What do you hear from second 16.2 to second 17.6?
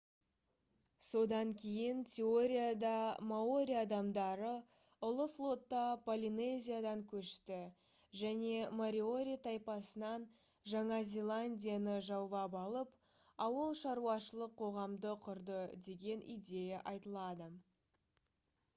идея айтылады